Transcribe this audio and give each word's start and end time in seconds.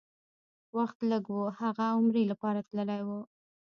وخت 0.75 0.97
لږ 1.09 1.25
و، 1.33 1.37
هغه 1.59 1.85
عمرې 1.95 2.23
لپاره 2.31 2.59
تللی 2.67 3.01
و. 3.07 3.09